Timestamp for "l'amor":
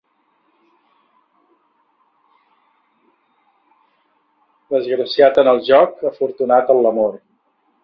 6.87-7.17